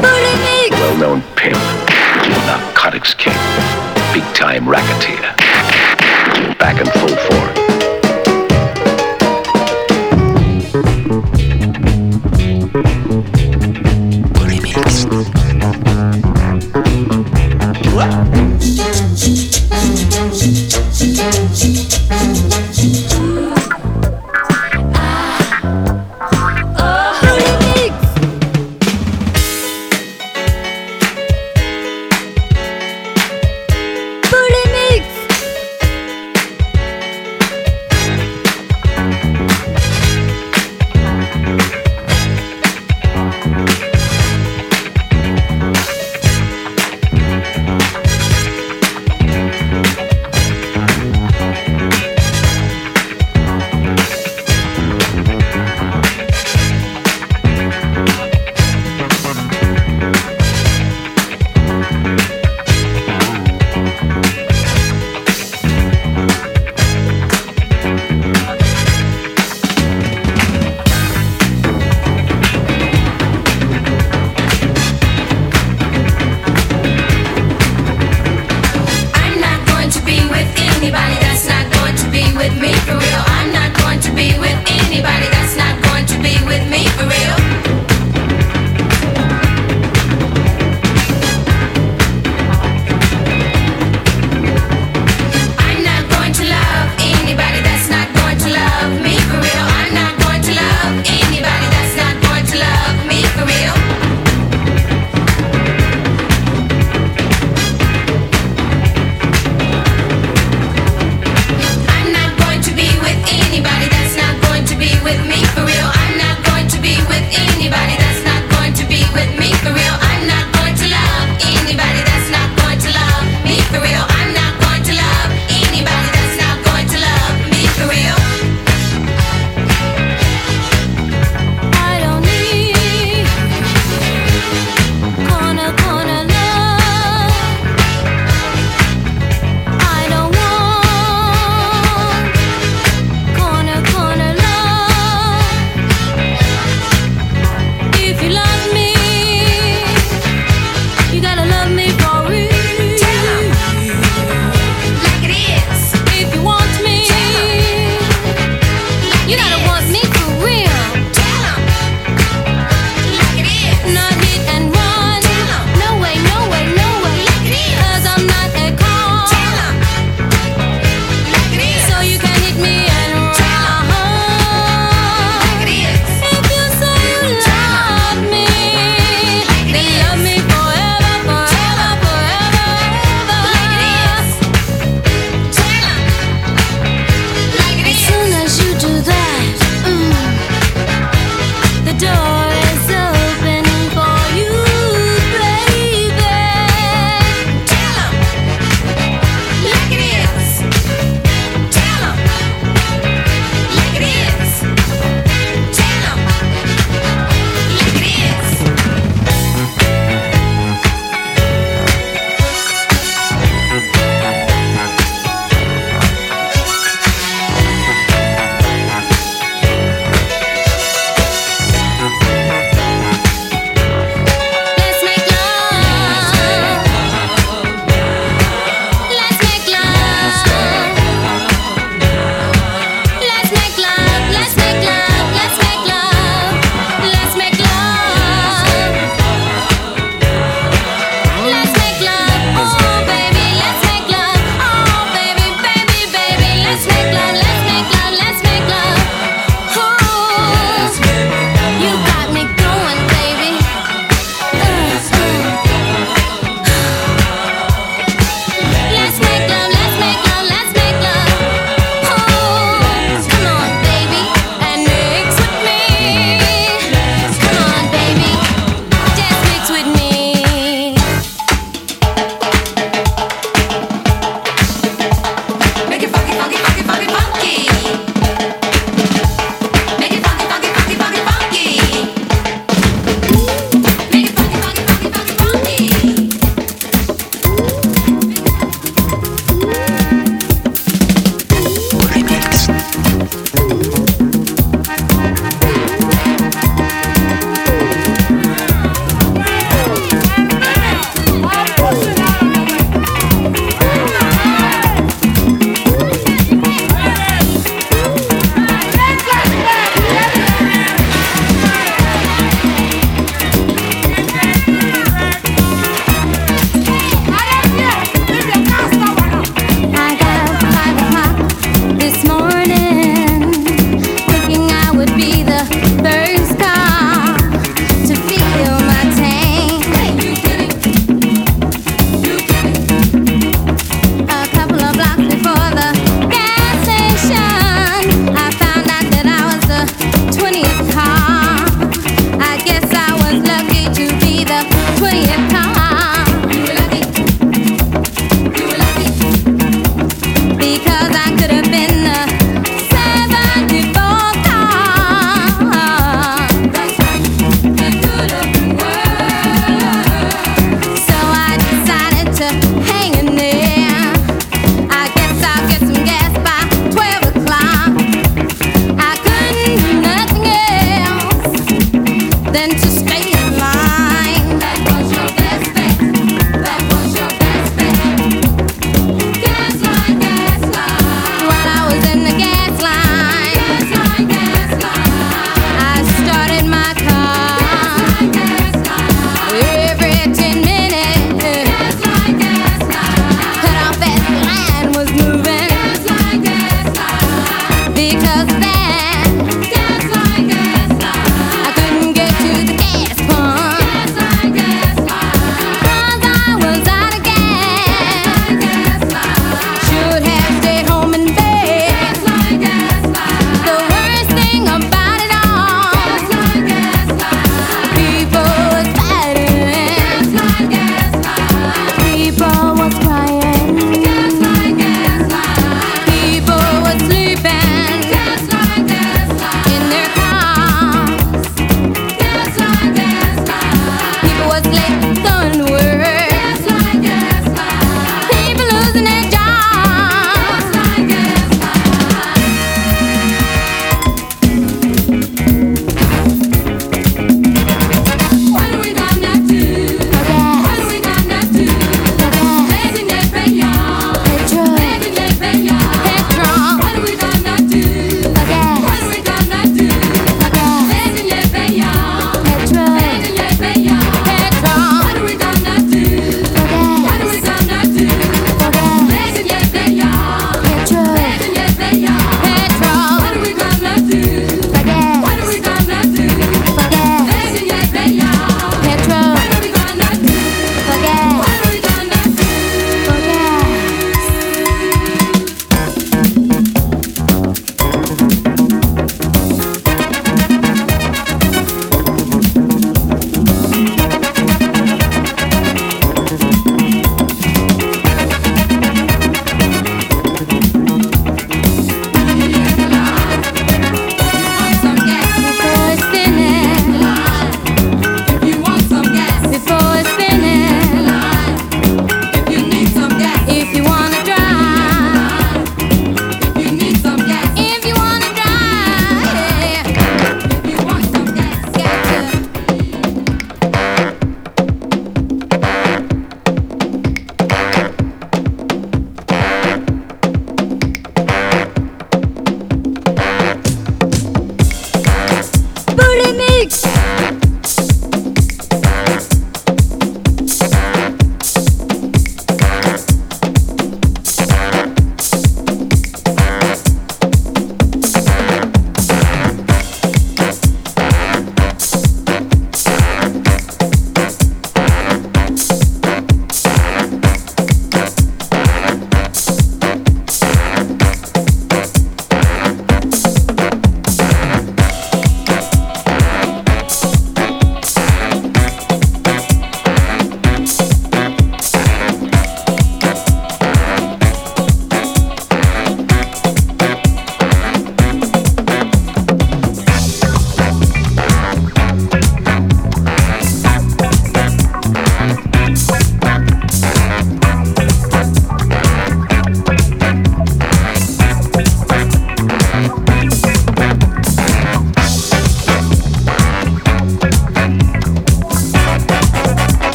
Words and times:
Polémique 0.00 0.72
Well-known 0.72 1.22
pimp, 1.36 1.56
narcotics 2.46 3.14
king, 3.14 3.32
big-time 4.12 4.68
racketeer. 4.68 5.22
Back 6.58 6.80
in 6.80 6.86
full 6.86 7.16
form. 7.16 7.61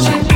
watching. 0.00 0.29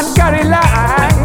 And 0.00 0.16
carry 0.16 0.44
lies. 0.44 1.19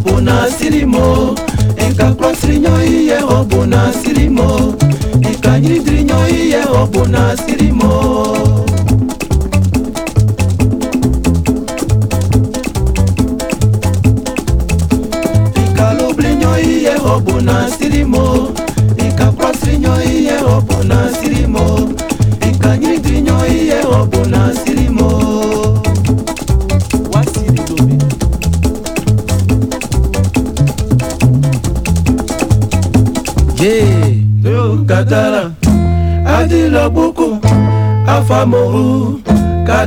Obuna 0.00 0.46
silimo 0.58 1.36
Inkakwasrinyo 1.88 2.84
iye 2.84 3.18
obuna 3.38 3.92
silimo 4.02 4.74
Ikanyidrinyo 5.32 6.28
iye 6.28 6.60
obuna 6.82 7.36
silimo 7.36 7.92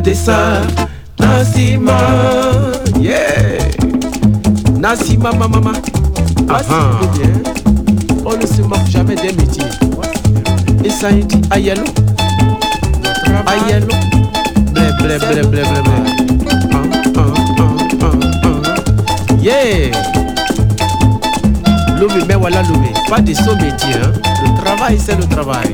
Kadesa 0.03 0.59
Nasima 1.17 1.95
Yeah 2.99 3.71
Nasima 4.77 5.31
mama 5.31 5.47
mama 5.61 5.73
Aha. 6.49 6.99
bien 7.15 7.31
On 8.25 8.35
ne 8.37 8.45
se 8.45 8.61
moque 8.63 8.85
jamais 8.89 9.15
des 9.15 9.31
métiers 9.31 9.63
Et 10.83 10.89
ça 10.89 11.09
il 11.09 11.25
dit 11.25 11.41
Ayelo 11.51 11.83
Ayelo 13.47 13.87
Blé 14.73 14.91
blé 14.99 15.17
blé 15.19 15.41
blé 15.41 15.61
blé 15.63 15.63
blé 15.63 15.91
Ah, 16.73 16.81
ah, 17.15 17.21
ah, 17.59 17.63
ah, 18.01 18.09
ah. 18.43 19.33
Yeah 19.41 19.91
Loubé, 21.97 22.25
mais 22.27 22.35
voilà 22.35 22.61
Loubé. 22.63 22.89
Pas 23.07 23.21
de 23.21 23.33
son 23.33 23.55
métier. 23.55 23.93
Hein. 24.03 24.11
Le 24.43 24.61
travail, 24.61 24.99
c'est 24.99 25.15
le 25.15 25.23
travail. 25.25 25.71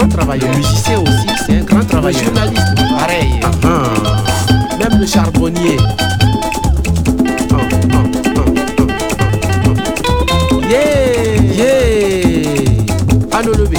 Grand 0.00 0.08
travailleur. 0.08 0.50
Le 0.50 0.56
musicien 0.56 0.98
aussi, 1.00 1.26
c'est 1.46 1.58
un 1.58 1.64
grand 1.64 1.84
travailleur. 1.84 2.22
Le 2.22 2.26
journaliste, 2.26 2.74
pareil. 2.98 3.40
Ah, 3.42 3.50
ah. 3.64 4.78
Même 4.78 5.00
le 5.00 5.06
charbonnier. 5.06 5.76
Ah, 7.50 7.56
ah, 7.56 7.64
ah, 7.92 7.96
ah, 7.96 8.30
ah, 8.36 8.44
ah. 9.66 9.72
Yeah! 10.70 11.42
Yeah! 11.54 13.38
Ano 13.38 13.52
Loubé. 13.52 13.78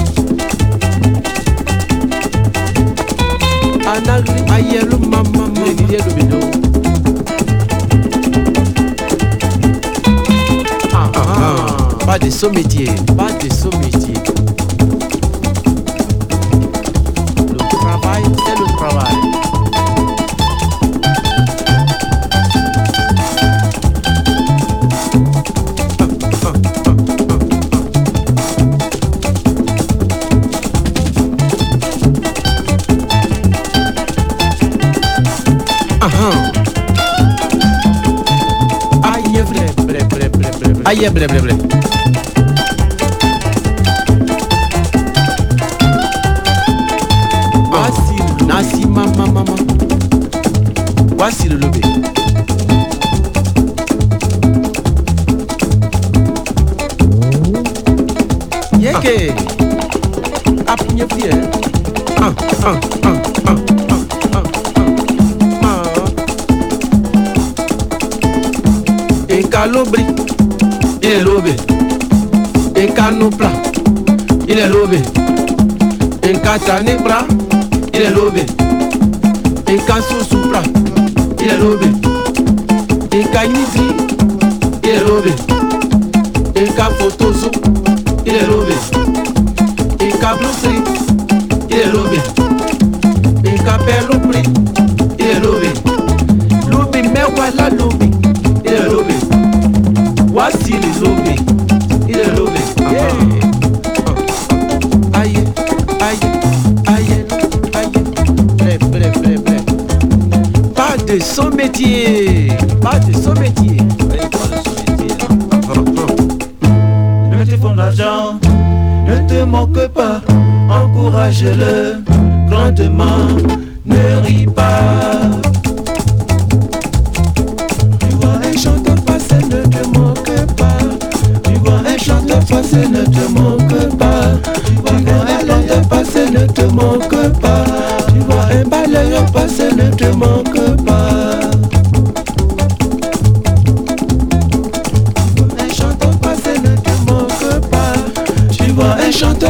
Anagri 3.87 4.41
ayelo 4.53 4.97
mama 4.99 5.23
mama. 5.35 5.65
Le 5.65 5.97
Loubé, 5.97 6.23
non. 6.23 6.39
Ah, 10.93 11.09
ah, 11.15 11.19
ah. 11.19 12.05
Pas 12.05 12.19
de 12.19 12.29
son 12.29 12.51
métier, 12.51 12.89
pas 13.17 13.31
de 13.43 13.51
son 13.51 13.69
métier. 13.79 13.90
ஐயே 40.91 41.09
பிரே 41.15 41.27
பிரே 41.27 41.41
பிரே 41.41 42.00
Kata 76.51 76.83
Nebra, 76.83 77.25
il 77.93 78.01
est 78.01 78.09
lobé. 78.09 78.41
Et 79.69 79.77
Kasso 79.87 80.21
Supra, 80.21 80.61
il 81.39 81.47
est 81.47 81.57
lobé. 81.57 81.85
Et 83.13 83.23
Kainisi, 83.31 83.95
il 84.83 84.89
est 84.89 84.99
lobé. 85.07 85.31
Et 86.57 86.65
Kafotozo. 86.75 87.70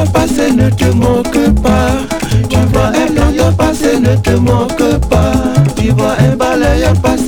Chanteur 0.01 0.11
passer, 0.11 0.51
ne 0.51 0.69
te 0.69 0.85
moque 0.85 1.61
pas. 1.61 1.91
Tu 2.49 2.57
vois 2.73 2.87
un 2.87 3.13
planteur 3.13 3.53
passer, 3.53 3.99
ne 3.99 4.15
te 4.15 4.31
moque 4.31 4.99
pas. 5.09 5.33
Tu 5.75 5.91
vois 5.91 6.15
un 6.19 6.35
balayeur 6.35 6.93
passer, 7.01 7.20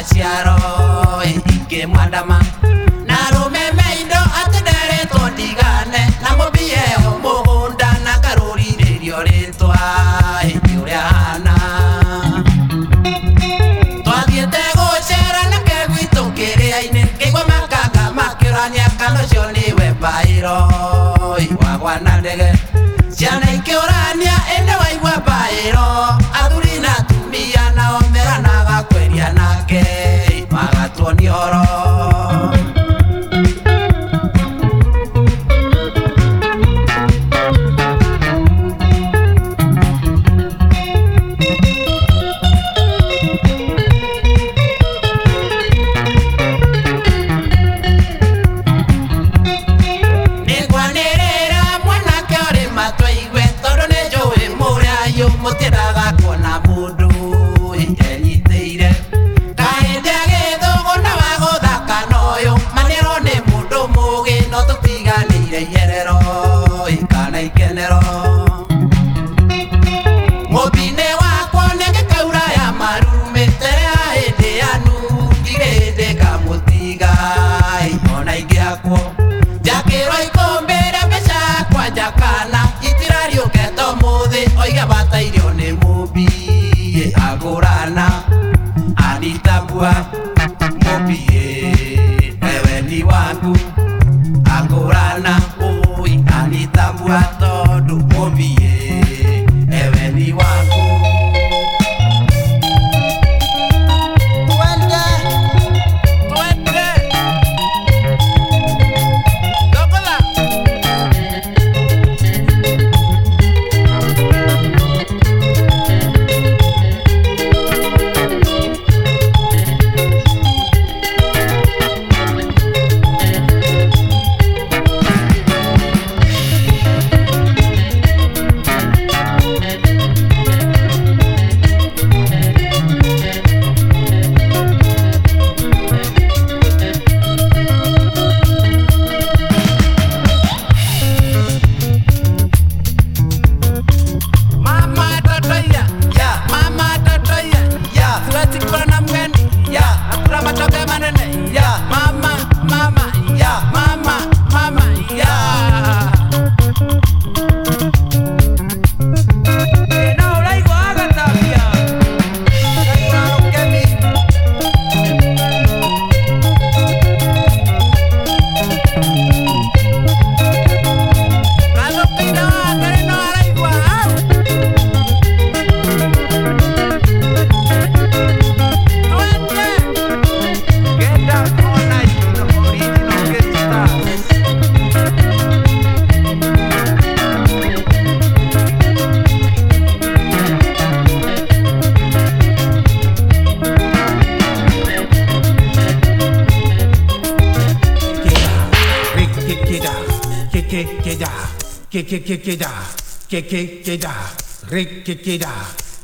Gracias. 0.00 0.49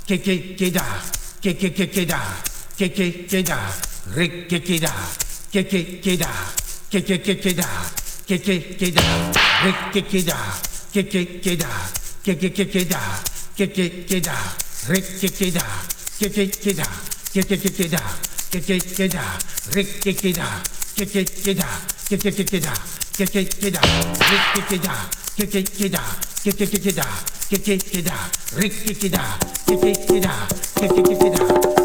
깨깨깨다 0.06 1.02
깨깨깨깨다 1.40 2.44
깨깨깨다 2.76 3.74
렉깨깨다 4.14 5.08
깨깨깨다 5.50 6.54
깨깨깨깨다 6.90 7.92
깨깨깨다 8.26 9.32
렉깨깨다 9.64 10.60
깨깨깨다 10.92 11.66
깨깨깨깨다 12.22 13.24
깨깨깨다 13.56 14.56
렉깨깨다 14.88 15.64
깨깨깨다 16.20 16.86
깨깨깨다 17.32 18.18
깨깨깨다 18.50 19.38
렉깨깨다 19.74 20.62
깨깨깨다 20.96 21.86
깨깨깨다 22.08 22.74
깨깨깨다 23.18 23.80
렉깨깨다 24.56 25.10
깨깨깨다 25.36 26.25
끼끼끼끼다 26.46 27.02
끼끼끼다 27.48 28.14
끼끼끼다 28.60 29.38
끼끼끼다 29.66 30.48
끼끼끼다. 30.78 31.75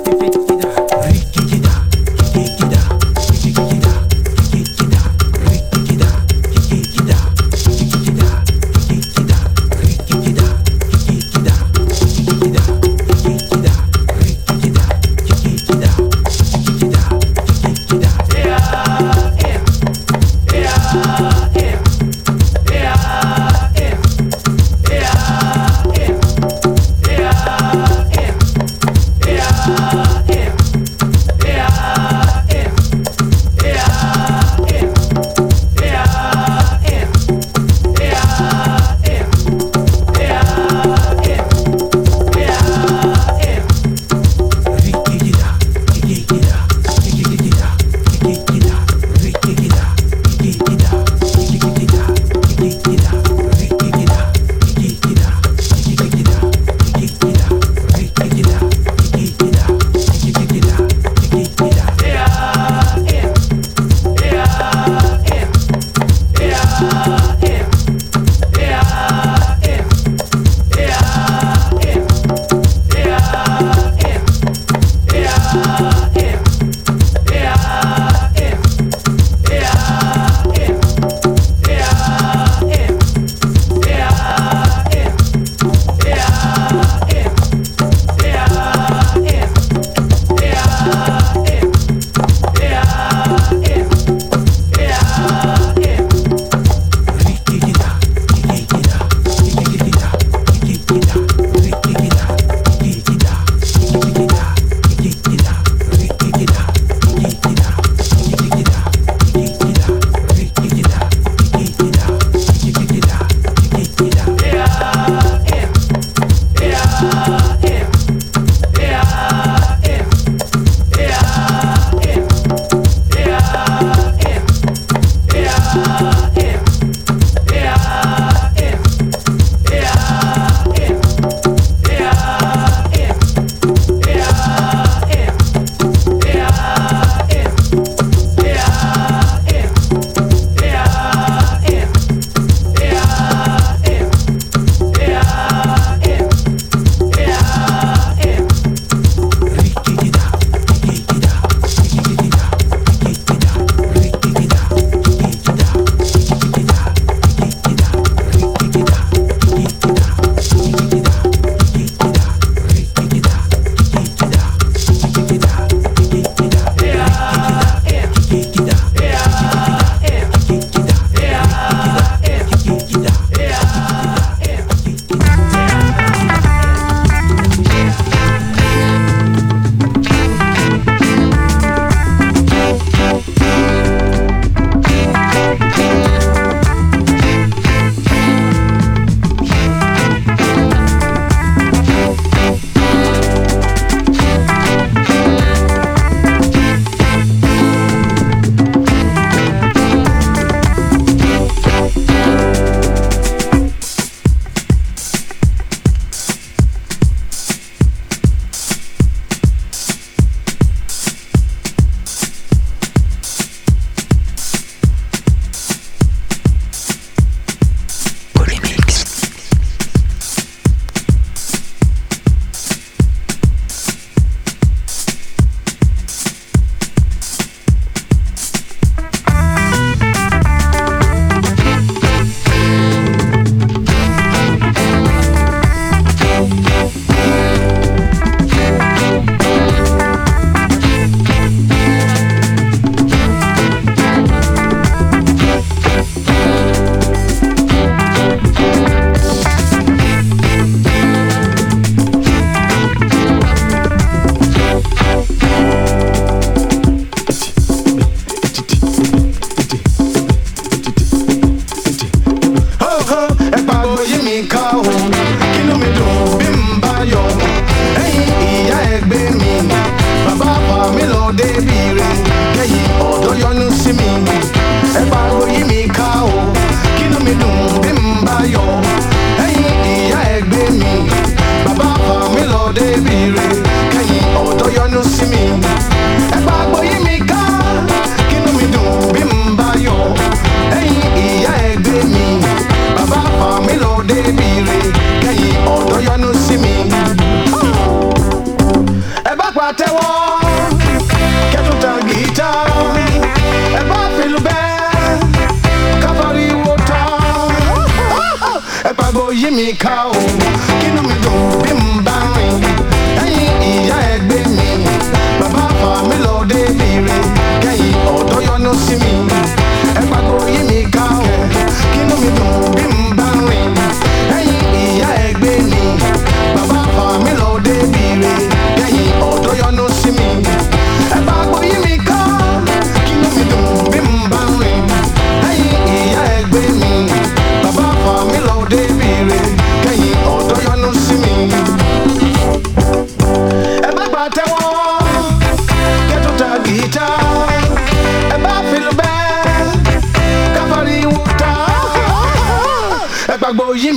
o 353.72 353.76
yí 353.76 353.92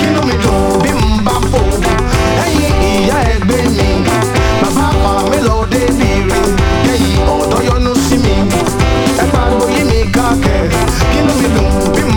kínú 0.00 0.20
mi 0.28 0.34
dùn 0.42 0.80
bí 0.82 0.90
n 0.90 1.24
bá 1.26 1.34
fò 1.50 1.60
ẹ̀yin 2.44 2.74
ìyá 2.92 3.18
ẹgbẹ́ 3.34 3.62
mi 3.76 3.88
bàbá 4.62 4.86
kan 5.02 5.20
mi 5.30 5.38
lọ 5.48 5.56
débi 5.72 6.10
rè 6.30 6.40
kẹ́yìn 6.84 7.20
ọ̀dọ́ 7.34 7.60
yọ́nú 7.68 7.92
sí 8.06 8.16
mi 8.24 8.34
ẹ 9.22 9.24
pariwo 9.32 9.66
yí 9.74 9.82
mi 9.90 9.98
kankan 10.14 10.64
kínú 11.12 11.32
mi 11.40 11.48
dùn 11.54 11.72
bí. 11.94 12.07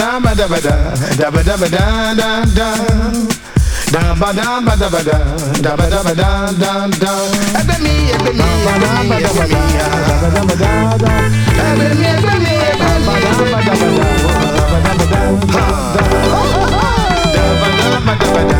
da 0.00 0.08
ba 0.24 0.32
da 0.38 0.46
ba 0.52 0.58
da 0.66 0.74
da 1.18 1.26
ba 1.34 1.40
da 1.48 1.54
ba 1.60 1.68
da 1.76 1.84
da 2.20 2.28
da 2.58 2.68
da 3.92 4.02
ba 4.20 4.28
da 4.38 4.46
ba 4.66 4.74
da 4.80 4.88
ba 4.94 5.00
da 5.08 5.18
da 5.64 5.72
ba 5.78 5.86
da 5.92 6.00
ba 6.06 6.12
da 6.20 6.30
da 6.62 6.72
da 7.02 7.12
ebe 7.60 7.76
mi 7.84 7.94
ebe 8.16 8.30
mi 8.38 8.46
ebe 8.72 8.88
mi 8.96 9.16
ebe 9.28 9.44
mi 9.52 9.60
da 9.76 9.88
ba 9.88 10.26
da 10.34 10.42
ba 10.48 10.54
da 10.62 10.72
da 11.02 11.12
ebe 11.70 11.86
mi 12.00 12.06
ebe 12.16 12.34
mi 12.44 12.52
ebe 12.70 12.88
mi 12.96 13.06
ba 13.06 13.14
da 13.20 13.30
ba 13.38 13.60
da 13.60 13.72
ba 13.72 13.72
da 13.72 13.72
da 13.72 13.98
ba 14.52 14.56
da 14.56 14.64
ba 14.70 14.78
da 14.80 14.90
da 14.90 16.00
da 16.00 17.44
ba 17.50 17.68
da 17.74 17.98
ba 18.04 18.14
da 18.14 18.28
ba 18.34 18.42
da 18.50 18.59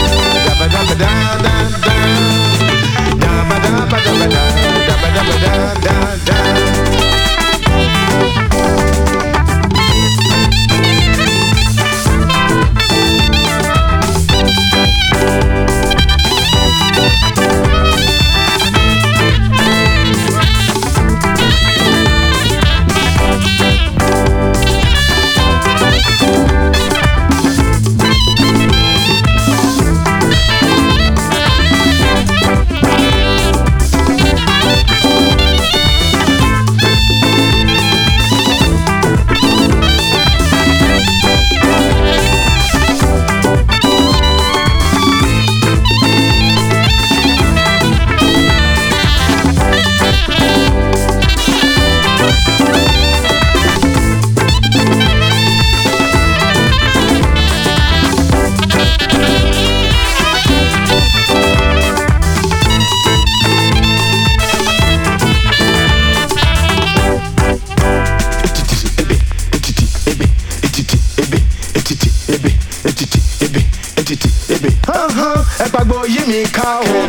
Call. 76.44 76.99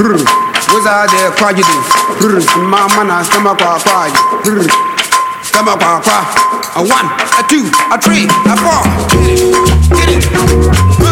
Wizard 0.00 1.10
there, 1.10 1.30
quaji 1.36 1.62
do. 1.62 2.40
My 2.62 2.88
man, 2.96 3.24
stomach 3.24 3.58
qua 3.58 3.78
quaji. 3.78 4.70
Stomach 5.42 5.78
qua 5.78 6.00
qua. 6.00 6.24
A 6.74 6.80
one, 6.80 7.08
a 7.38 7.42
two, 7.46 7.68
a 7.92 7.98
three, 8.00 8.24
a 8.24 8.56
four. 8.56 8.82
Get 9.94 10.08
it, 10.08 10.22
get 10.30 11.06
it. 11.06 11.11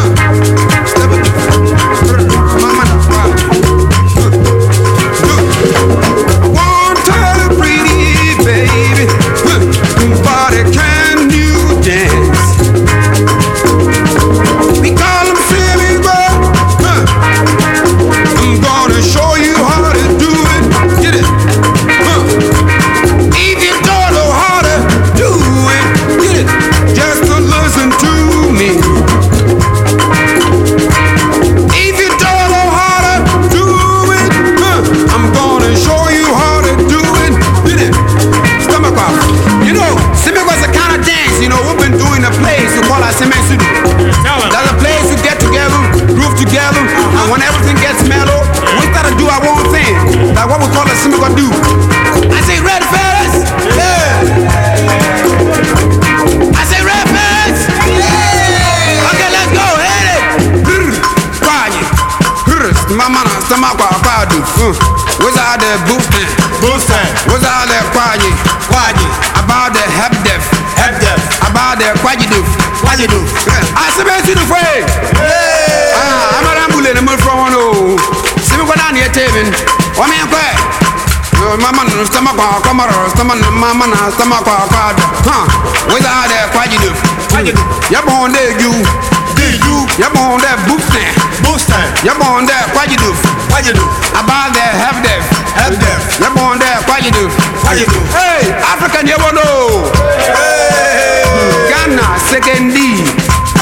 ti 73.00 73.06
dùn 73.12 73.24
àsìbẹ́ 73.84 74.22
ti 74.26 74.32
dùn 74.34 74.46
fún 74.50 74.62
ẹ. 74.74 74.76
amadamu 76.38 76.80
ní 76.80 77.00
mo 77.06 77.12
fún 77.24 77.36
wọn 77.40 77.54
o 77.60 77.64
simi 78.48 78.64
náà 78.80 78.92
ni 78.92 79.00
ẹ 79.00 79.08
mi 79.34 79.42
wọ́n 79.98 80.08
mi 80.10 80.16
kọ́ 80.32 80.42
ẹ̀. 80.50 80.56
Mama 81.62 81.84
na 81.84 82.04
stomach 82.06 82.34
kwa 82.36 82.60
kwa 82.64 82.74
mara 82.74 82.92
stomach 83.14 83.40
na 83.40 83.50
mama 83.50 83.86
na 83.86 83.96
stomach 84.14 84.42
kwa 84.44 84.54
kwa 84.70 84.92
da 84.98 85.04
ha 85.30 85.36
without 85.94 86.28
that 86.28 86.50
kwajidu 86.52 86.90
kwajidu 87.32 87.60
ya 87.90 88.02
bon 88.02 88.32
de 88.32 88.54
ju 88.60 88.70
ju 89.64 89.76
ya 89.98 90.08
de 90.42 90.50
booster 90.68 91.06
booster 91.42 91.84
ya 92.04 92.14
de 92.46 92.52
kwajidu 92.74 93.14
kwajidu 93.50 93.84
about 94.20 94.52
the 94.52 94.66
have 94.84 95.00
them 95.02 95.22
have 95.56 95.76
them 95.76 96.00
de 96.58 96.66
kwajidu 96.86 97.30
kwajidu 97.64 98.00
hey 98.16 98.52
african 98.74 99.06
ya 99.08 99.18
bono 99.18 99.40
hey. 100.36 101.20
Ghana 101.70 102.18
second 102.30 102.72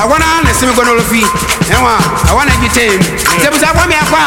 àwọn 0.09 0.19
náà 0.21 0.41
nà 0.45 0.51
sinmi 0.59 0.73
gbọ́dọ̀ 0.75 0.95
lọ́fi 0.99 1.21
ẹ̀wọ̀n 1.77 1.99
I 2.29 2.33
want 2.37 2.51
ju 2.63 2.69
tẹ̀yìn 2.77 3.01
tẹ̀bùsà 3.43 3.69
wọ́n 3.77 3.89
mi 3.91 3.97
akọ́ 4.05 4.23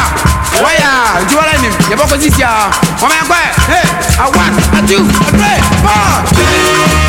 a 0.55 0.59
wọ́yà 0.63 0.89
ntúwọ́lá 1.23 1.53
ni 1.61 1.69
yẹ 1.89 1.95
bọ́ 1.99 2.05
kó 2.09 2.15
sì 2.21 2.29
sí 2.35 2.43
a 2.43 2.51
wọ́n 3.01 3.09
mi 3.11 3.17
akọ́ 3.23 3.37
ẹ̀ 3.45 3.51
ẹ̀ 3.79 3.85
àwọn 4.25 4.41
àti 4.47 4.61
àdúrà 4.77 5.49
ẹ̀ 5.53 5.61
bọ́ọ̀. 5.83 7.00